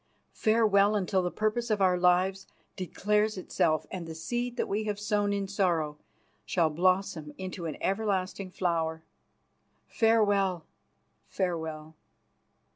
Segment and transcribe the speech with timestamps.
[0.33, 4.99] Farewell, until the purpose of our lives declares itself and the seed that we have
[4.99, 5.99] sown in sorrow
[6.43, 9.03] shall blossom into an everlasting flower.
[9.85, 10.65] Farewell.
[11.27, 11.93] Farewell!"